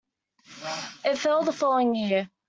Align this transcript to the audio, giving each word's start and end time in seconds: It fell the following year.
It 1.05 1.19
fell 1.19 1.43
the 1.43 1.53
following 1.53 1.93
year. 1.93 2.27